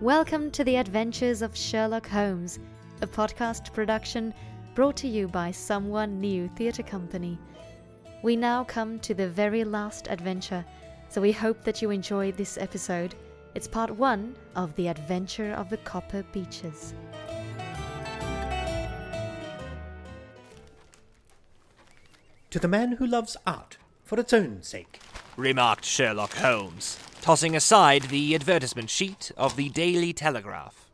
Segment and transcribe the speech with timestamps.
[0.00, 2.60] Welcome to the Adventures of Sherlock Holmes,
[3.02, 4.32] a podcast production
[4.76, 7.36] brought to you by Someone New Theatre Company.
[8.22, 10.64] We now come to the very last adventure,
[11.08, 13.16] so we hope that you enjoyed this episode.
[13.56, 16.94] It's part one of The Adventure of the Copper Beeches.
[22.50, 25.00] To the man who loves art for its own sake.
[25.36, 30.88] remarked Sherlock Holmes, tossing aside the advertisement sheet of the Daily Telegraph.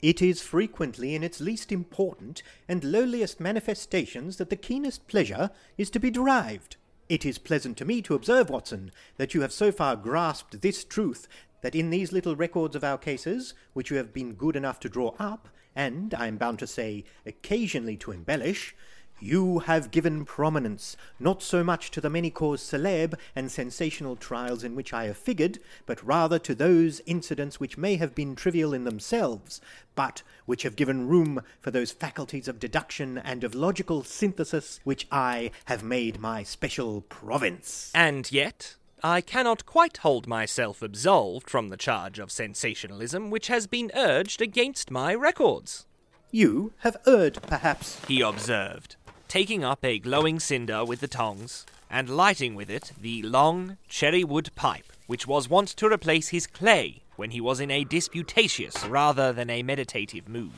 [0.00, 5.90] It is frequently in its least important and lowliest manifestations that the keenest pleasure is
[5.90, 6.76] to be derived.
[7.08, 10.84] It is pleasant to me to observe, Watson, that you have so far grasped this
[10.84, 11.26] truth
[11.62, 14.88] that in these little records of our cases, which you have been good enough to
[14.88, 18.74] draw up, and, I am bound to say, occasionally to embellish,
[19.20, 24.64] you have given prominence not so much to the many cause celeb and sensational trials
[24.64, 28.72] in which I have figured, but rather to those incidents which may have been trivial
[28.74, 29.60] in themselves,
[29.94, 35.06] but which have given room for those faculties of deduction and of logical synthesis which
[35.10, 37.90] I have made my special province.
[37.94, 43.66] And yet, I cannot quite hold myself absolved from the charge of sensationalism which has
[43.66, 45.86] been urged against my records,
[46.32, 48.04] You have erred, perhaps.
[48.06, 48.96] he observed,
[49.28, 54.24] taking up a glowing cinder with the tongs and lighting with it the long cherry
[54.24, 58.84] wood pipe which was wont to replace his clay when he was in a disputatious
[58.86, 60.52] rather than a meditative mood.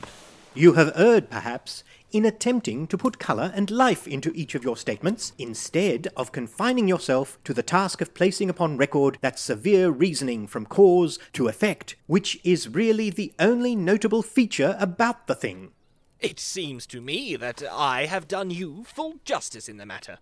[0.53, 4.75] You have erred, perhaps, in attempting to put colour and life into each of your
[4.75, 10.45] statements, instead of confining yourself to the task of placing upon record that severe reasoning
[10.47, 15.71] from cause to effect, which is really the only notable feature about the thing.
[16.21, 20.19] It seems to me that I have done you full justice in the matter.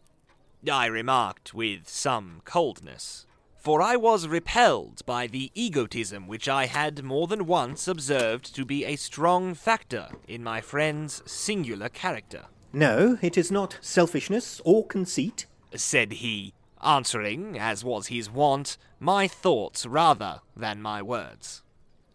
[0.72, 3.26] I remarked with some coldness,
[3.58, 8.64] for I was repelled by the egotism which I had more than once observed to
[8.64, 14.86] be a strong factor in my friend's singular character, No, it is not selfishness or
[14.88, 15.48] conceit.
[15.76, 21.62] said he, answering, as was his wont, my thoughts rather than my words.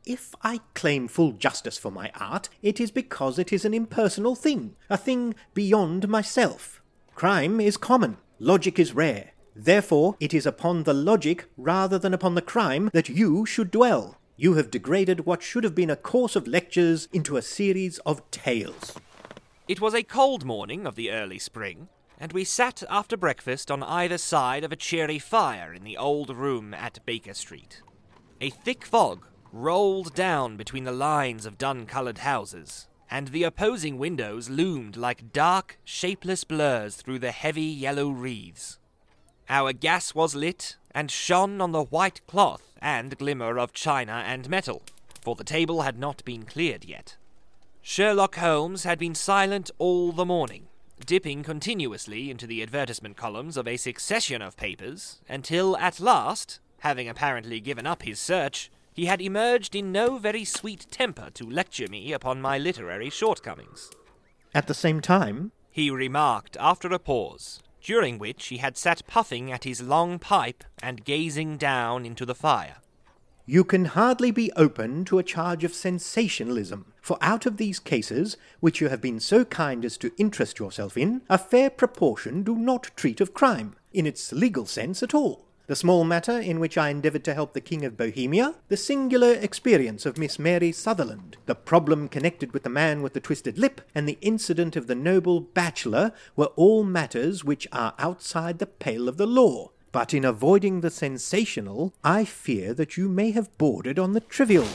[0.06, 4.34] If I claim full justice for my art, it is because it is an impersonal
[4.34, 6.82] thing, a thing beyond myself.
[7.14, 9.30] Crime is common, logic is rare.
[9.56, 14.18] Therefore, it is upon the logic rather than upon the crime that you should dwell.
[14.36, 18.30] You have degraded what should have been a course of lectures into a series of
[18.30, 18.98] tales.
[19.68, 21.88] It was a cold morning of the early spring,
[22.18, 26.28] and we sat after breakfast on either side of a cheery fire in the old
[26.28, 27.80] room at Baker Street.
[28.42, 33.98] A thick fog rolled down between the lines of dun coloured houses, and the opposing
[33.98, 38.78] windows loomed like dark, shapeless blurs through the heavy yellow wreaths.
[39.48, 44.50] Our gas was lit and shone on the white cloth and glimmer of china and
[44.50, 44.82] metal,
[45.22, 47.16] for the table had not been cleared yet.
[47.80, 50.66] Sherlock Holmes had been silent all the morning,
[51.06, 57.08] dipping continuously into the advertisement columns of a succession of papers, until at last, having
[57.08, 61.88] apparently given up his search, he had emerged in no very sweet temper to lecture
[61.88, 63.90] me upon my literary shortcomings.
[64.54, 69.50] At the same time, He remarked after a pause, during which he had sat puffing
[69.50, 72.76] at his long pipe and gazing down into the fire.
[73.44, 78.36] You can hardly be open to a charge of sensationalism, for out of these cases,
[78.60, 82.54] which you have been so kind as to interest yourself in, a fair proportion do
[82.54, 85.44] not treat of crime, in its legal sense at all.
[85.66, 89.32] The small matter in which I endeavoured to help the King of Bohemia, the singular
[89.32, 93.80] experience of Miss Mary Sutherland, the problem connected with the man with the twisted lip,
[93.94, 99.08] and the incident of the noble bachelor were all matters which are outside the pale
[99.08, 99.70] of the law.
[99.90, 104.68] But in avoiding the sensational, I fear that you may have bordered on the trivial.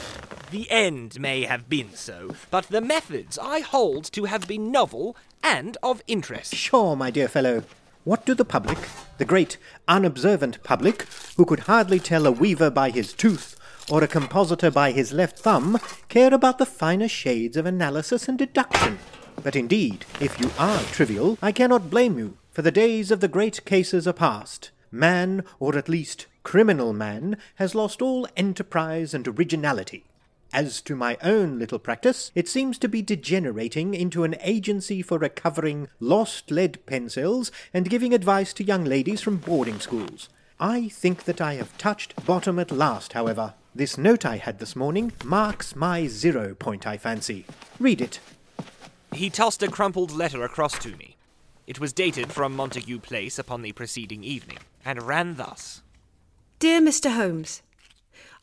[0.49, 5.15] The end may have been so, but the methods I hold to have been novel
[5.43, 6.55] and of interest.
[6.55, 7.63] Sure, my dear fellow.
[8.09, 8.79] What do the public,
[9.19, 9.57] the great
[9.87, 11.05] unobservant public,
[11.37, 13.55] who could hardly tell a weaver by his tooth
[13.87, 18.39] or a compositor by his left thumb, care about the finer shades of analysis and
[18.39, 18.97] deduction?
[19.43, 23.27] But indeed, if you are trivial, I cannot blame you, for the days of the
[23.27, 24.71] great cases are past.
[24.91, 30.08] Man, or at least criminal man, has lost all enterprise and originality.
[30.51, 35.19] As to my own little practice, it seems to be degenerating into an agency for
[35.19, 40.27] recovering lost lead pencils and giving advice to young ladies from boarding schools.
[40.59, 43.53] I think that I have touched bottom at last, however.
[43.75, 47.45] This note I had this morning marks my zero point, I fancy.
[47.79, 48.19] Read it.
[49.13, 51.15] He tossed a crumpled letter across to me.
[51.67, 55.83] It was dated from Montague Place upon the preceding evening, and ran thus
[56.57, 57.15] Dear Mr.
[57.15, 57.61] Holmes,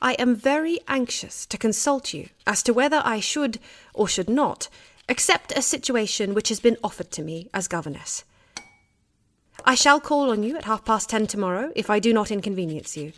[0.01, 3.59] I am very anxious to consult you as to whether I should
[3.95, 4.69] or should not
[5.09, 8.25] accept a situation which has been offered to me as governess.
[9.65, 12.97] I shall call on you at half past ten tomorrow if I do not inconvenience
[12.97, 13.13] you.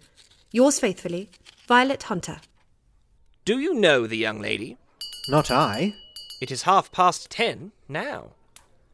[0.52, 1.30] Yours faithfully,
[1.66, 2.40] Violet Hunter.
[3.44, 4.76] Do you know the young lady?
[5.28, 5.94] Not I.
[6.40, 8.28] It is half past ten now.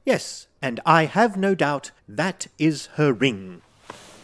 [0.04, 3.62] Yes, and I have no doubt that is her ring.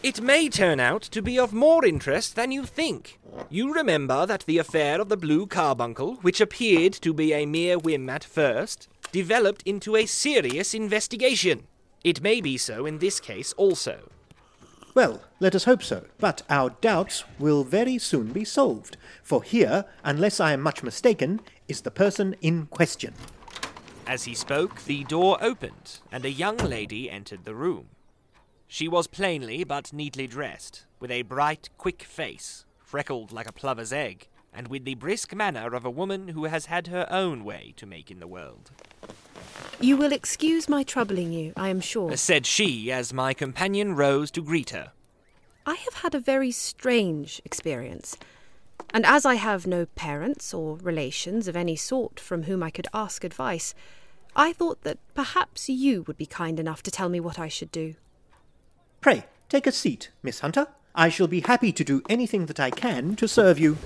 [0.02, 3.20] It may turn out to be of more interest than you think.
[3.50, 7.78] You remember that the affair of the blue carbuncle, which appeared to be a mere
[7.78, 11.66] whim at first, developed into a serious investigation.
[12.02, 14.08] It may be so in this case also.
[14.94, 16.06] Well, let us hope so.
[16.18, 21.40] But our doubts will very soon be solved, for here, unless I am much mistaken,
[21.68, 23.12] is the person in question.
[24.06, 27.88] As he spoke, the door opened, and a young lady entered the room.
[28.72, 33.92] She was plainly but neatly dressed, with a bright, quick face, freckled like a plover's
[33.92, 37.74] egg, and with the brisk manner of a woman who has had her own way
[37.78, 38.70] to make in the world.
[39.80, 42.16] You will excuse my troubling you, I am sure.
[42.16, 44.92] Said she as my companion rose to greet her.
[45.66, 48.16] I have had a very strange experience,
[48.94, 52.86] and as I have no parents or relations of any sort from whom I could
[52.94, 53.74] ask advice,
[54.36, 57.72] I thought that perhaps you would be kind enough to tell me what I should
[57.72, 57.96] do.
[59.00, 60.68] Pray, take a seat, Miss Hunter.
[60.94, 63.78] I shall be happy to do anything that I can to serve you.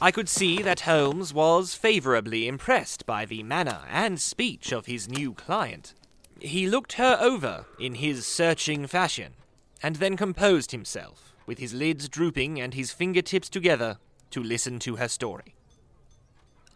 [0.00, 5.08] I could see that Holmes was favourably impressed by the manner and speech of his
[5.08, 5.92] new client.
[6.40, 9.34] He looked her over in his searching fashion,
[9.82, 13.98] and then composed himself, with his lids drooping and his fingertips together,
[14.30, 15.54] to listen to her story.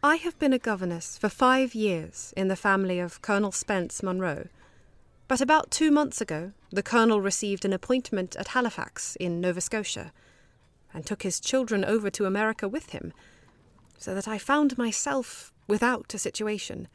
[0.02, 4.48] I have been a governess for five years in the family of Colonel Spence Munro.
[5.32, 10.12] But about two months ago, the Colonel received an appointment at Halifax in Nova Scotia,
[10.92, 13.14] and took his children over to America with him,
[13.96, 16.86] so that I found myself without a situation.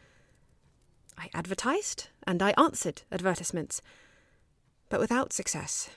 [1.18, 3.82] I advertised and I answered advertisements,
[4.88, 5.90] but without success.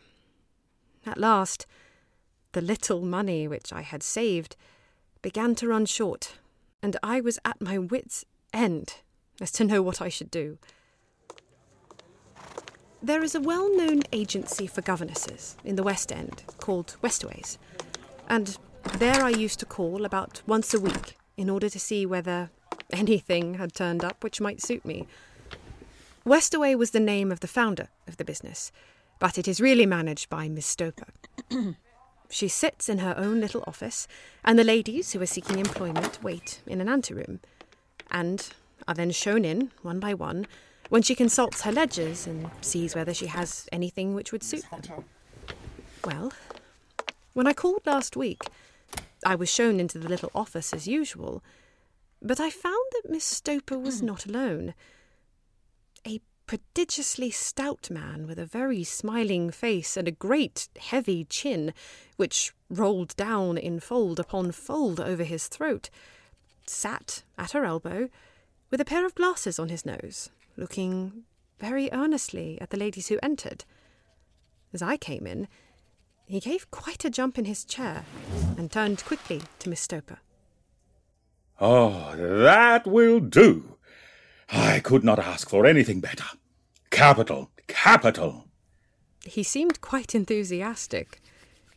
[1.05, 1.67] At last,
[2.53, 4.57] the little money which I had saved
[5.21, 6.39] began to run short,
[6.83, 8.95] and I was at my wits' end
[9.43, 10.57] as to know what I should do.
[13.03, 17.57] There is a well known agency for governesses in the West End called Westaways,
[18.29, 18.59] and
[18.99, 22.51] there I used to call about once a week in order to see whether
[22.93, 25.07] anything had turned up which might suit me.
[26.27, 28.71] Westaway was the name of the founder of the business,
[29.19, 31.09] but it is really managed by Miss Stoper.
[32.29, 34.07] she sits in her own little office,
[34.45, 37.41] and the ladies who are seeking employment wait in an anteroom,
[38.11, 38.51] and
[38.87, 40.47] are then shown in, one by one,
[40.91, 45.05] when she consults her ledgers and sees whether she has anything which would suit them.
[46.05, 46.33] Well,
[47.33, 48.43] when I called last week,
[49.25, 51.43] I was shown into the little office as usual,
[52.21, 54.07] but I found that Miss Stoper was hmm.
[54.07, 54.75] not alone.
[56.07, 61.73] A prodigiously stout man with a very smiling face and a great heavy chin,
[62.17, 65.89] which rolled down in fold upon fold over his throat,
[66.67, 68.09] sat at her elbow
[68.71, 71.25] with a pair of glasses on his nose looking
[71.59, 73.65] very earnestly at the ladies who entered.
[74.73, 75.49] As I came in,
[76.27, 78.05] he gave quite a jump in his chair
[78.57, 80.19] and turned quickly to Miss Stoper.
[81.61, 83.77] Oh, that will do.
[84.51, 86.25] I could not ask for anything better.
[86.91, 88.47] Capital, capital.
[89.25, 91.21] He seemed quite enthusiastic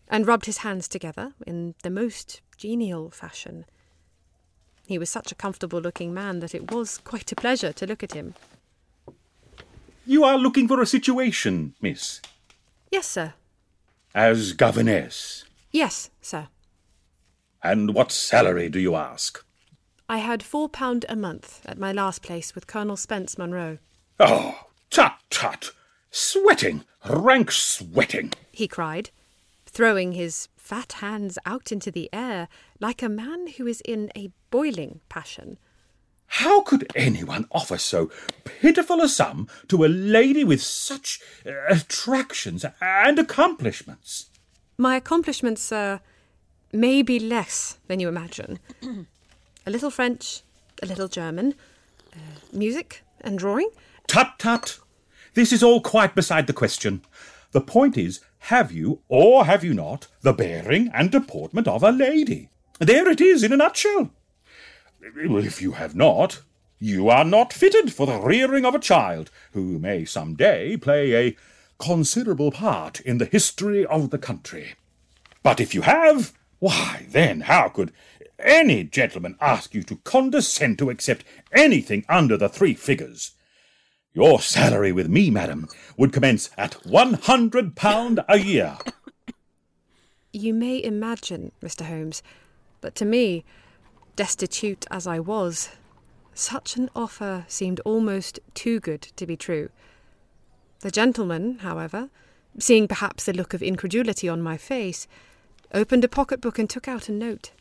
[0.07, 3.65] and rubbed his hands together in the most genial fashion.
[4.85, 8.03] He was such a comfortable looking man that it was quite a pleasure to look
[8.03, 8.35] at him.
[10.05, 12.21] You are looking for a situation, miss.
[12.91, 13.33] Yes, sir.
[14.13, 15.45] As governess.
[15.71, 16.49] Yes, sir.
[17.63, 19.43] And what salary do you ask?
[20.09, 23.77] I had four pound a month at my last place with Colonel Spence Munro.
[24.19, 25.71] Oh, tut tut!
[26.11, 26.83] Sweating!
[27.09, 28.33] Rank sweating!
[28.51, 29.09] he cried,
[29.73, 32.47] throwing his fat hands out into the air
[32.79, 35.57] like a man who is in a boiling passion.
[36.27, 38.09] How could anyone offer so
[38.43, 44.29] pitiful a sum to a lady with such uh, attractions and accomplishments?
[44.77, 45.99] My accomplishments, sir,
[46.71, 48.59] may be less than you imagine.
[49.65, 50.41] a little French,
[50.81, 51.53] a little German,
[52.13, 52.17] uh,
[52.51, 53.69] music and drawing.
[54.07, 54.79] Tut tut!
[55.35, 57.03] This is all quite beside the question.
[57.51, 61.91] The point is, have you or have you not the bearing and deportment of a
[61.91, 62.49] lady?
[62.79, 64.11] There it is in a nutshell.
[65.01, 66.41] If you have not,
[66.79, 71.13] you are not fitted for the rearing of a child who may some day play
[71.15, 71.37] a
[71.79, 74.75] considerable part in the history of the country.
[75.41, 77.91] But if you have, Why, then, how could
[78.39, 83.31] any gentleman ask you to condescend to accept anything under the three figures?
[84.13, 85.67] Your salary with me, madam,
[85.97, 88.77] would commence at one hundred pound a year.
[90.31, 91.85] You may imagine, Mr.
[91.85, 92.21] Holmes,
[92.79, 93.43] but to me,
[94.15, 95.69] destitute as I was,
[96.35, 99.69] such an offer seemed almost too good to be true.
[100.81, 102.09] The gentleman, however,
[102.59, 105.07] seeing perhaps the look of incredulity on my face,
[105.73, 107.51] opened a pocketbook and took out a note.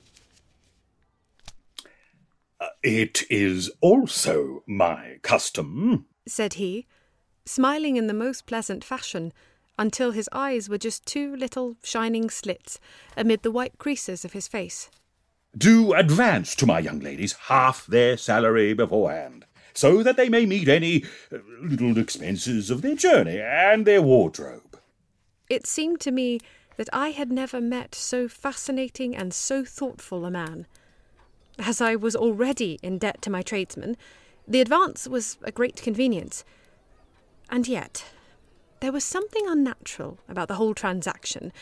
[2.61, 6.87] Uh, it is also my custom, said he,
[7.45, 9.33] smiling in the most pleasant fashion,
[9.79, 12.79] until his eyes were just two little shining slits
[13.17, 14.91] amid the white creases of his face.
[15.57, 20.69] Do advance to my young ladies half their salary beforehand, so that they may meet
[20.69, 24.79] any uh, little expenses of their journey and their wardrobe.
[25.49, 26.41] It seemed to me
[26.77, 30.67] that I had never met so fascinating and so thoughtful a man.
[31.59, 33.97] As I was already in debt to my tradesmen,
[34.47, 36.45] the advance was a great convenience.
[37.51, 38.05] And yet,
[38.81, 41.53] there was something unnatural about the whole transaction,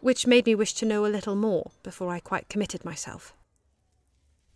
[0.00, 3.34] which made me wish to know a little more before I quite committed myself.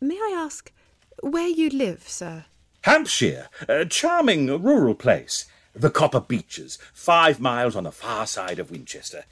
[0.00, 0.72] May I ask
[1.20, 2.44] where you live, sir?
[2.82, 5.46] Hampshire, a charming rural place.
[5.74, 9.24] The Copper Beeches, five miles on the far side of Winchester.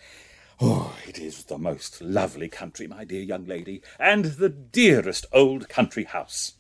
[0.60, 5.68] Oh, it is the most lovely country, my dear young lady, and the dearest old
[5.68, 6.54] country house.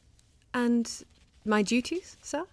[0.54, 0.90] And
[1.44, 2.44] my duties, sir?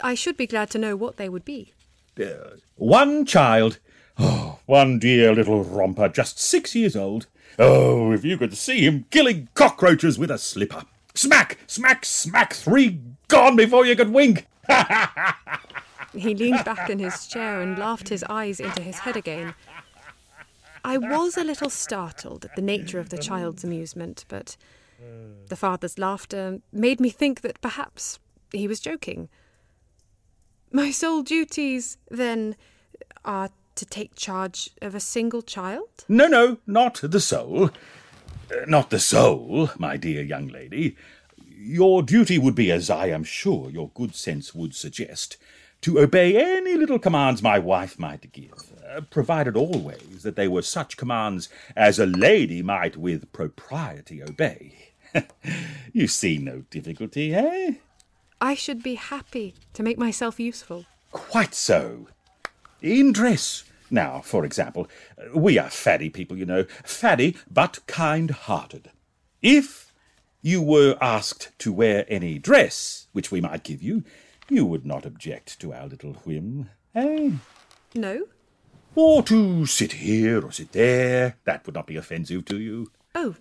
[0.00, 1.72] I should be glad to know what they would be.
[2.18, 3.78] Uh, one child.
[4.18, 7.26] Oh, one dear little romper, just six years old.
[7.58, 10.84] Oh, if you could see him killing cockroaches with a slipper.
[11.14, 14.46] Smack, smack, smack, three gone before you could wink.
[16.14, 19.54] he leaned back in his chair and laughed his eyes into his head again.
[20.84, 24.56] I was a little startled at the nature of the child's amusement, but
[25.48, 28.18] the father's laughter made me think that perhaps
[28.52, 29.28] he was joking.
[30.72, 32.56] My sole duties, then,
[33.24, 35.88] are to take charge of a single child?
[36.08, 37.70] No, no, not the sole.
[38.50, 40.96] Uh, not the sole, my dear young lady.
[41.48, 45.36] Your duty would be, as I am sure your good sense would suggest,
[45.82, 48.52] to obey any little commands my wife might give,
[48.88, 54.89] uh, provided always that they were such commands as a lady might with propriety obey.
[55.92, 57.74] you see no difficulty, eh?
[58.40, 60.86] I should be happy to make myself useful.
[61.12, 62.08] Quite so.
[62.80, 64.88] In dress, now, for example,
[65.34, 68.90] we are faddy people, you know, faddy but kind hearted.
[69.42, 69.92] If
[70.42, 74.04] you were asked to wear any dress which we might give you,
[74.48, 77.30] you would not object to our little whim, eh?
[77.94, 78.26] No.
[78.94, 81.36] Or to sit here or sit there.
[81.44, 82.90] That would not be offensive to you.
[83.14, 83.36] Oh,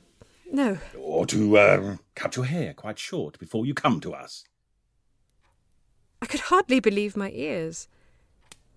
[0.52, 0.78] no.
[0.98, 4.44] Or to uh, cut your hair quite short before you come to us.
[6.22, 7.88] I could hardly believe my ears.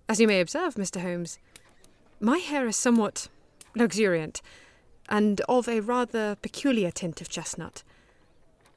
[0.07, 1.01] As you may observe, Mr.
[1.01, 1.39] Holmes,
[2.19, 3.27] my hair is somewhat
[3.75, 4.41] luxuriant
[5.09, 7.83] and of a rather peculiar tint of chestnut.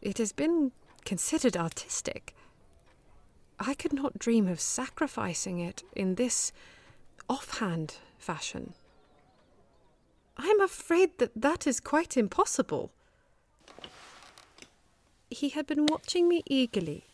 [0.03, 0.73] It has been
[1.05, 2.35] considered artistic.
[3.59, 6.53] I could not dream of sacrificing it in this
[7.29, 8.75] offhand fashion.
[10.37, 12.93] I am afraid that that is quite impossible.
[15.31, 17.05] He had been watching me eagerly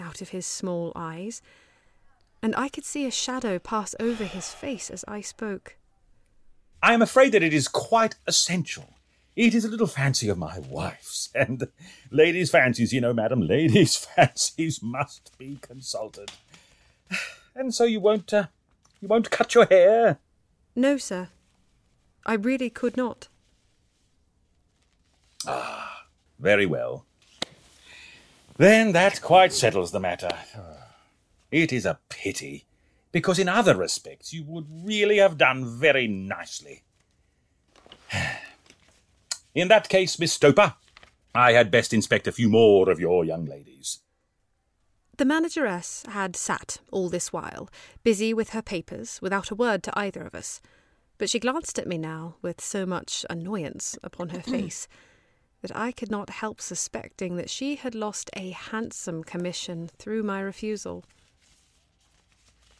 [0.00, 1.42] out of his small eyes,
[2.42, 5.76] and I could see a shadow pass over his face as I spoke.
[6.82, 8.94] I am afraid that it is quite essential.
[9.34, 11.68] It is a little fancy of my wife's, and
[12.10, 16.30] ladies' fancies, you know, madam, ladies' fancies must be consulted.
[17.54, 18.46] And so you won't, uh,
[19.00, 20.20] you won't cut your hair?
[20.76, 21.30] No, sir.
[22.28, 23.28] I really could not.
[25.46, 26.04] Ah,
[26.38, 27.06] very well.
[28.58, 30.28] Then that quite settles the matter.
[31.50, 32.66] It is a pity,
[33.12, 36.82] because in other respects you would really have done very nicely.
[39.54, 40.74] In that case, Miss Stoper,
[41.34, 44.00] I had best inspect a few more of your young ladies.
[45.16, 47.70] The manageress had sat all this while,
[48.04, 50.60] busy with her papers, without a word to either of us.
[51.18, 54.88] But she glanced at me now with so much annoyance upon her face
[55.60, 60.40] that I could not help suspecting that she had lost a handsome commission through my
[60.40, 61.04] refusal.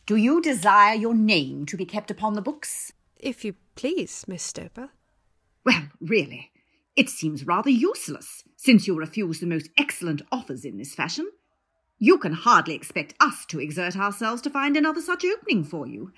[0.07, 2.92] Do you desire your name to be kept upon the books?
[3.18, 4.90] If you please, Miss Stoper.
[5.64, 6.52] Well, really,
[6.97, 11.28] it seems rather useless, since you refuse the most excellent offers in this fashion.
[11.99, 16.12] You can hardly expect us to exert ourselves to find another such opening for you.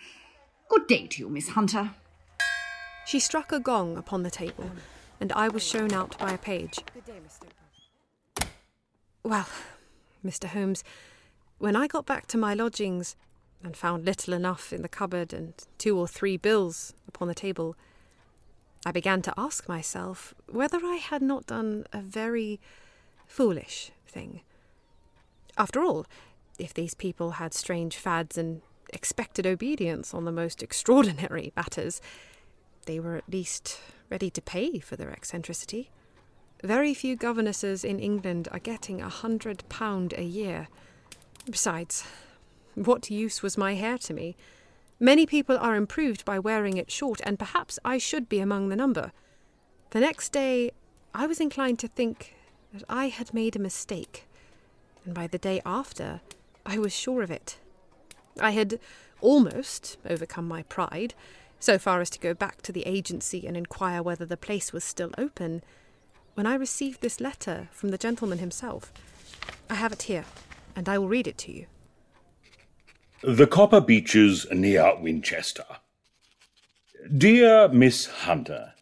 [0.68, 1.94] Good day to you, Miss Hunter.
[3.04, 4.70] She struck a gong upon the table,
[5.20, 6.78] and I was shown out by a page.
[9.22, 9.48] Well,
[10.24, 10.48] Mr.
[10.48, 10.84] Holmes,
[11.58, 13.16] when I got back to my lodgings
[13.62, 17.76] and found little enough in the cupboard and two or three bills upon the table,
[18.86, 22.60] I began to ask myself whether I had not done a very
[23.26, 24.40] foolish thing.
[25.58, 26.06] After all,
[26.58, 32.00] if these people had strange fads and expected obedience on the most extraordinary matters,
[32.86, 35.90] they were at least ready to pay for their eccentricity.
[36.62, 40.68] Very few governesses in England are getting a hundred pound a year.
[41.46, 42.04] Besides,
[42.74, 44.36] what use was my hair to me?
[44.98, 48.76] Many people are improved by wearing it short, and perhaps I should be among the
[48.76, 49.12] number.
[49.90, 50.72] The next day,
[51.14, 52.34] I was inclined to think
[52.74, 54.28] that I had made a mistake,
[55.04, 56.20] and by the day after,
[56.66, 57.58] I was sure of it.
[58.38, 58.78] I had
[59.20, 61.14] almost overcome my pride,
[61.60, 64.82] so far as to go back to the agency and inquire whether the place was
[64.82, 65.62] still open,
[66.34, 68.92] when I received this letter from the gentleman himself.
[69.68, 70.24] I have it here,
[70.74, 71.66] and I will read it to you.
[73.22, 75.66] The Copper Beeches near Winchester.
[77.16, 78.72] Dear Miss Hunter,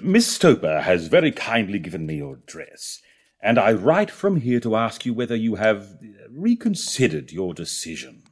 [0.00, 3.02] Miss Stoper has very kindly given me your address,
[3.42, 5.98] and I write from here to ask you whether you have
[6.30, 8.22] reconsidered your decision.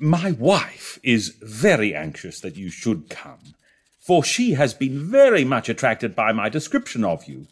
[0.00, 3.54] My wife is very anxious that you should come,
[4.00, 7.46] for she has been very much attracted by my description of you.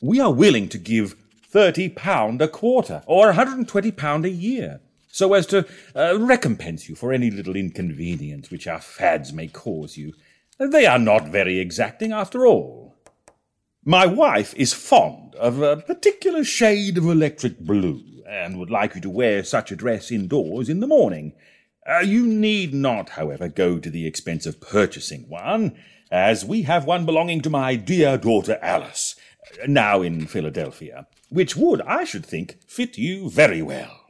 [0.00, 1.14] We are willing to give
[1.48, 4.80] thirty pound a quarter, or a hundred and twenty pound a year,
[5.12, 9.96] so as to uh, recompense you for any little inconvenience which our fads may cause
[9.96, 10.14] you.
[10.58, 12.96] They are not very exacting after all.
[13.84, 19.00] My wife is fond of a particular shade of electric blue, and would like you
[19.02, 21.34] to wear such a dress indoors in the morning.
[21.86, 25.76] Uh, you need not, however, go to the expense of purchasing one,
[26.10, 29.16] as we have one belonging to my dear daughter Alice,
[29.66, 34.00] now in Philadelphia, which would, I should think, fit you very well.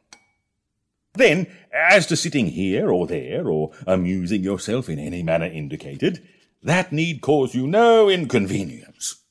[1.15, 6.27] Then, as to sitting here or there, or amusing yourself in any manner indicated,
[6.63, 9.23] that need cause you no inconvenience.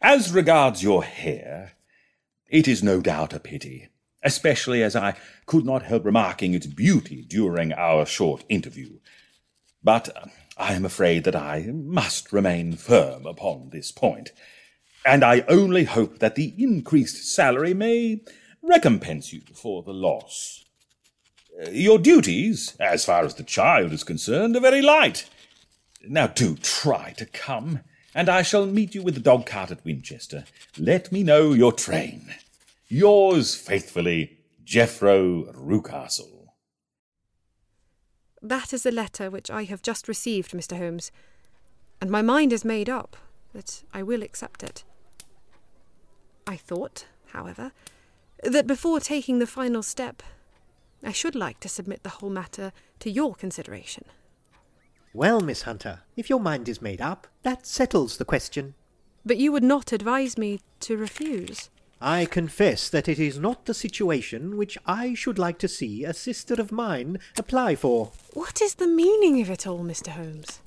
[0.00, 1.72] As regards your hair,
[2.48, 3.88] it is no doubt a pity,
[4.28, 8.98] especially as I could not help remarking its beauty during our short interview.
[9.82, 10.26] But uh,
[10.58, 14.32] I am afraid that I must remain firm upon this point,
[15.06, 18.20] and I only hope that the increased salary may
[18.62, 20.64] recompense you for the loss.
[21.72, 25.26] Your duties, as far as the child is concerned, are very light.
[26.06, 27.80] Now do try to come,
[28.14, 30.44] and I shall meet you with the dog cart at Winchester.
[30.76, 32.34] Let me know your train.
[32.88, 36.46] Yours faithfully, Jephro Rucastle.
[38.40, 40.78] That is the letter which I have just received, Mr.
[40.78, 41.10] Holmes,
[42.00, 43.16] and my mind is made up
[43.52, 44.84] that I will accept it.
[46.46, 47.72] I thought, however,
[48.42, 50.22] that before taking the final step,
[51.04, 54.04] I should like to submit the whole matter to your consideration.
[55.12, 58.74] Well, Miss Hunter, if your mind is made up, that settles the question.
[59.26, 61.68] But you would not advise me to refuse.
[62.00, 66.14] I confess that it is not the situation which I should like to see a
[66.14, 68.12] sister of mine apply for.
[68.34, 70.08] What is the meaning of it all, Mr.
[70.08, 70.60] Holmes?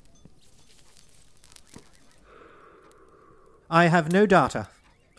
[3.70, 4.68] I have no data.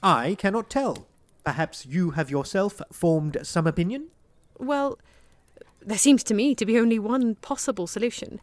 [0.04, 1.08] I cannot tell.
[1.44, 4.10] Perhaps you have yourself formed some opinion?
[4.60, 5.00] Well,
[5.82, 8.40] there seems to me to be only one possible solution.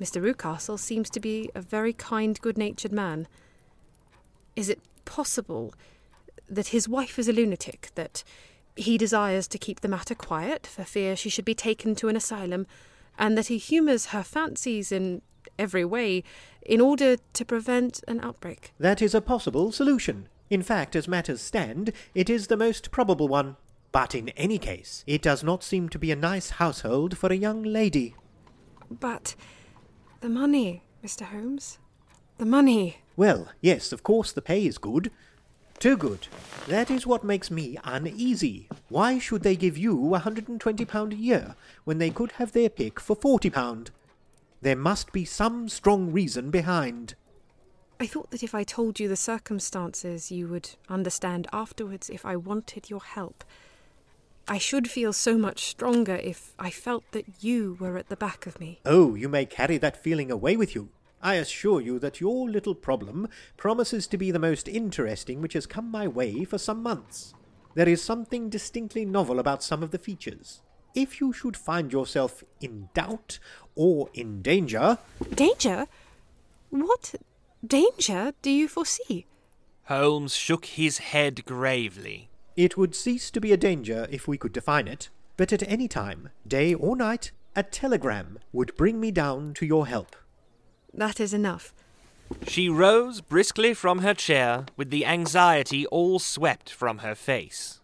[0.00, 0.22] Mr.
[0.22, 3.26] Rucastle seems to be a very kind, good natured man.
[4.54, 5.74] Is it possible
[6.52, 8.22] that his wife is a lunatic, that
[8.76, 12.16] he desires to keep the matter quiet for fear she should be taken to an
[12.16, 12.66] asylum,
[13.18, 15.22] and that he humours her fancies in
[15.58, 16.24] every way
[16.62, 18.72] in order to prevent an outbreak?
[18.78, 20.28] That is a possible solution.
[20.50, 23.56] In fact, as matters stand, it is the most probable one.
[23.90, 27.36] But in any case, it does not seem to be a nice household for a
[27.36, 28.14] young lady.
[28.90, 29.34] But
[30.20, 31.22] the money, Mr.
[31.22, 31.78] Holmes?
[32.38, 32.98] The money.
[33.16, 35.10] Well, yes, of course the pay is good.
[35.82, 36.28] Too good.
[36.68, 38.68] That is what makes me uneasy.
[38.88, 42.30] Why should they give you a hundred and twenty pound a year when they could
[42.38, 43.90] have their pick for forty pound?
[44.60, 47.16] There must be some strong reason behind.
[47.98, 52.36] I thought that if I told you the circumstances, you would understand afterwards if I
[52.36, 53.42] wanted your help.
[54.46, 58.46] I should feel so much stronger if I felt that you were at the back
[58.46, 58.78] of me.
[58.86, 60.90] Oh, you may carry that feeling away with you.
[61.22, 65.66] I assure you that your little problem promises to be the most interesting which has
[65.66, 67.34] come my way for some months.
[67.74, 70.62] There is something distinctly novel about some of the features.
[70.94, 73.38] If you should find yourself in doubt
[73.74, 74.98] or in danger.
[75.34, 75.86] Danger?
[76.70, 77.14] What
[77.64, 79.26] danger do you foresee?
[79.84, 82.30] Holmes shook his head gravely.
[82.56, 85.88] It would cease to be a danger if we could define it, but at any
[85.88, 90.16] time, day or night, a telegram would bring me down to your help.
[90.94, 91.72] That is enough.
[92.46, 97.80] She rose briskly from her chair, with the anxiety all swept from her face.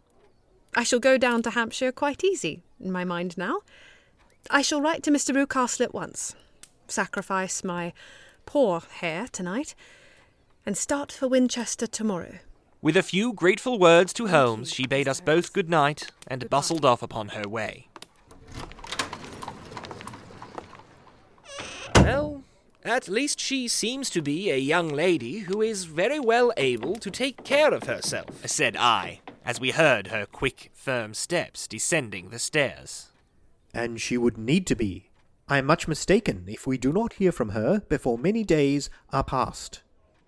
[0.75, 3.61] I shall go down to Hampshire quite easy, in my mind now.
[4.51, 5.35] I shall write to Mr.
[5.35, 6.35] Rucastle at once,
[6.87, 7.92] sacrifice my
[8.47, 9.75] poor hair tonight,
[10.64, 12.38] and start for Winchester tomorrow.
[12.81, 16.85] With a few grateful words to Holmes, she bade us both good night and bustled
[16.85, 17.88] off upon her way.
[21.97, 22.38] Well,
[22.84, 27.10] at least she seems to be a young lady who is very well able to
[27.10, 32.38] take care of herself, said I, as we heard her quick, firm steps descending the
[32.38, 33.08] stairs.
[33.74, 35.10] And she would need to be.
[35.48, 39.24] I am much mistaken if we do not hear from her before many days are
[39.24, 39.82] past.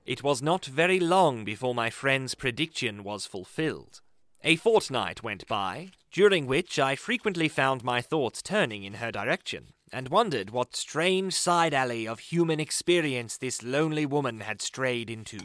[0.06, 4.00] It was not very long before my friend's prediction was fulfilled.
[4.42, 9.74] A fortnight went by, during which I frequently found my thoughts turning in her direction,
[9.92, 15.38] and wondered what strange side alley of human experience this lonely woman had strayed into.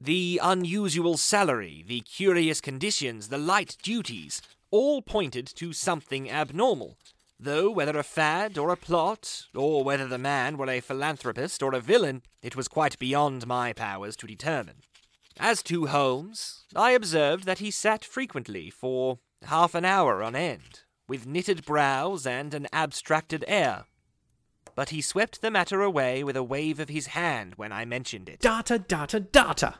[0.00, 6.98] The unusual salary, the curious conditions, the light duties, all pointed to something abnormal,
[7.40, 11.74] though whether a fad or a plot, or whether the man were a philanthropist or
[11.74, 14.82] a villain, it was quite beyond my powers to determine.
[15.40, 20.82] As to Holmes, I observed that he sat frequently for half an hour on end,
[21.08, 23.86] with knitted brows and an abstracted air.
[24.74, 28.28] But he swept the matter away with a wave of his hand when I mentioned
[28.28, 28.38] it.
[28.38, 29.74] Data, data, data!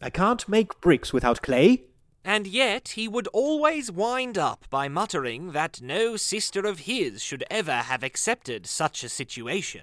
[0.00, 1.86] I can't make bricks without clay.
[2.24, 7.44] And yet he would always wind up by muttering that no sister of his should
[7.50, 9.82] ever have accepted such a situation.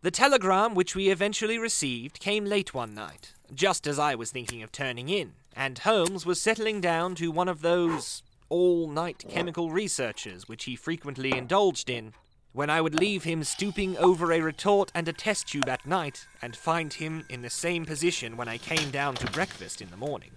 [0.00, 4.62] The telegram which we eventually received came late one night, just as I was thinking
[4.62, 9.70] of turning in, and Holmes was settling down to one of those all night chemical
[9.70, 12.12] researches which he frequently indulged in,
[12.52, 16.26] when I would leave him stooping over a retort and a test tube at night,
[16.42, 19.96] and find him in the same position when I came down to breakfast in the
[19.96, 20.32] morning.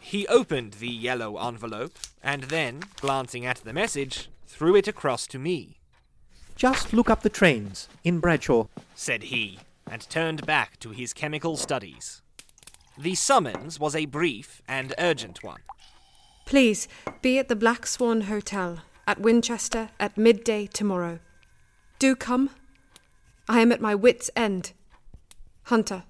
[0.00, 5.38] He opened the yellow envelope, and then, glancing at the message, threw it across to
[5.38, 5.76] me.
[6.54, 8.64] Just look up the trains in Bradshaw.
[8.94, 9.58] said he,
[9.90, 12.22] and turned back to his chemical studies.
[12.96, 15.60] The summons was a brief and urgent one.
[16.46, 16.86] Please
[17.22, 21.18] be at the Black Swan Hotel at Winchester at midday tomorrow.
[21.98, 22.50] Do come.
[23.48, 24.72] I am at my wits' end.
[25.64, 26.04] Hunter.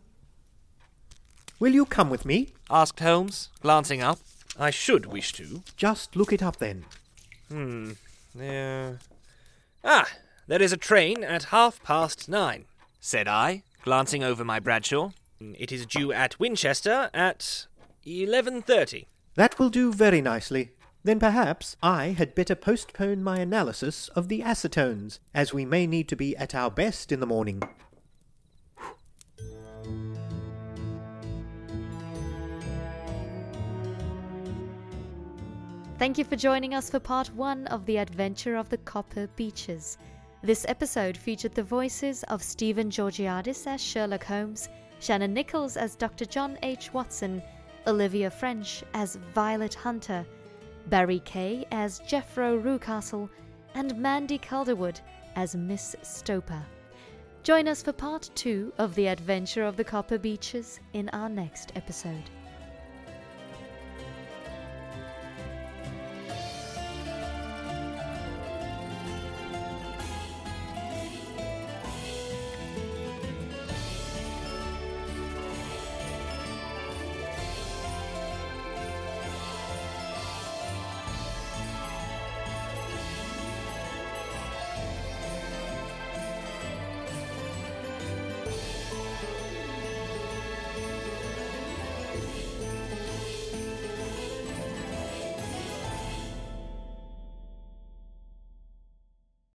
[1.58, 2.48] Will you come with me?
[2.68, 4.18] asked Holmes, glancing up.
[4.58, 5.62] I should wish to.
[5.74, 6.84] Just look it up then.
[7.48, 7.92] Hmm.
[8.34, 8.98] There.
[9.82, 10.06] Ah,
[10.46, 12.66] there is a train at half past nine,
[13.00, 15.12] said I, glancing over my Bradshaw.
[15.40, 17.66] It is due at Winchester at
[18.04, 19.06] eleven thirty.
[19.36, 20.70] That will do very nicely.
[21.04, 26.08] Then perhaps I had better postpone my analysis of the acetones, as we may need
[26.08, 27.62] to be at our best in the morning.
[35.98, 39.98] Thank you for joining us for part one of The Adventure of the Copper Beeches.
[40.42, 44.70] This episode featured the voices of Stephen Georgiadis as Sherlock Holmes,
[45.00, 46.24] Shannon Nichols as Dr.
[46.24, 46.92] John H.
[46.94, 47.42] Watson,
[47.86, 50.26] Olivia French as Violet Hunter,
[50.86, 53.28] Barry Kay as Jephro Rucastle,
[53.74, 55.00] and Mandy Calderwood
[55.36, 56.62] as Miss Stoper.
[57.42, 61.72] Join us for part two of The Adventure of the Copper Beeches in our next
[61.76, 62.30] episode.